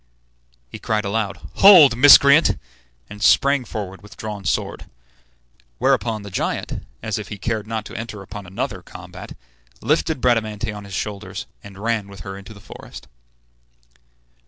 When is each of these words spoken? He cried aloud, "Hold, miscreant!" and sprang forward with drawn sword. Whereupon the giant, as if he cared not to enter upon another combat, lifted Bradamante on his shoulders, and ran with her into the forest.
He 0.67 0.79
cried 0.79 1.05
aloud, 1.05 1.37
"Hold, 1.57 1.95
miscreant!" 1.95 2.57
and 3.07 3.21
sprang 3.21 3.65
forward 3.65 4.01
with 4.01 4.17
drawn 4.17 4.45
sword. 4.45 4.89
Whereupon 5.77 6.23
the 6.23 6.31
giant, 6.31 6.87
as 7.03 7.19
if 7.19 7.27
he 7.27 7.37
cared 7.37 7.67
not 7.67 7.85
to 7.85 7.95
enter 7.95 8.23
upon 8.23 8.47
another 8.47 8.81
combat, 8.81 9.37
lifted 9.79 10.19
Bradamante 10.19 10.73
on 10.73 10.85
his 10.85 10.95
shoulders, 10.95 11.45
and 11.63 11.77
ran 11.77 12.07
with 12.07 12.21
her 12.21 12.35
into 12.35 12.51
the 12.55 12.59
forest. 12.59 13.07